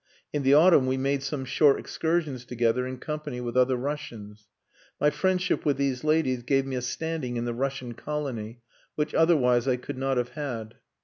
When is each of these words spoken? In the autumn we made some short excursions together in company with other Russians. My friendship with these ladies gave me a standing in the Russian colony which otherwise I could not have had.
In 0.33 0.41
the 0.41 0.55
autumn 0.55 0.87
we 0.87 0.97
made 0.97 1.21
some 1.21 1.45
short 1.45 1.77
excursions 1.79 2.43
together 2.43 2.87
in 2.87 2.97
company 2.97 3.39
with 3.39 3.55
other 3.55 3.75
Russians. 3.75 4.47
My 4.99 5.11
friendship 5.11 5.63
with 5.63 5.77
these 5.77 6.03
ladies 6.03 6.41
gave 6.41 6.65
me 6.65 6.75
a 6.75 6.81
standing 6.81 7.37
in 7.37 7.45
the 7.45 7.53
Russian 7.53 7.93
colony 7.93 8.61
which 8.95 9.13
otherwise 9.13 9.67
I 9.67 9.75
could 9.75 9.99
not 9.99 10.17
have 10.17 10.29
had. 10.29 10.73